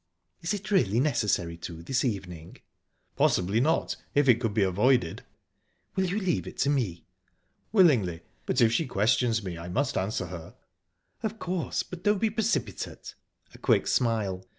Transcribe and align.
"Is 0.41 0.51
it 0.55 0.71
really 0.71 0.99
necessary 0.99 1.57
to 1.57 1.83
this 1.83 2.03
evening?" 2.03 2.57
"Possibly 3.15 3.59
not, 3.59 3.97
if 4.15 4.27
it 4.27 4.39
could 4.41 4.55
be 4.55 4.63
avoided." 4.63 5.21
"Will 5.95 6.05
you 6.07 6.19
leave 6.19 6.47
it 6.47 6.57
to 6.61 6.71
me?" 6.71 7.05
"Willingly; 7.71 8.23
but 8.47 8.61
if 8.61 8.71
she 8.71 8.87
questions 8.87 9.43
me, 9.43 9.59
I 9.59 9.67
must 9.67 9.99
answer 9.99 10.25
her." 10.25 10.55
"Of 11.21 11.37
course, 11.37 11.83
but 11.83 12.01
don't 12.01 12.17
be 12.17 12.31
precipitate." 12.31 13.13
A 13.53 13.59
quick 13.59 13.85
smile. 13.85 14.43